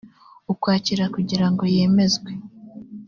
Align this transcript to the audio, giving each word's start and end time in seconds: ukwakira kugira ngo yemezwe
ukwakira 0.53 1.05
kugira 1.15 1.45
ngo 1.51 1.63
yemezwe 1.75 2.31